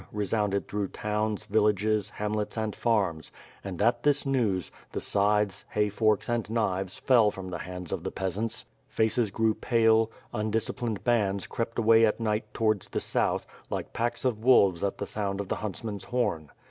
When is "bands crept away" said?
11.03-12.03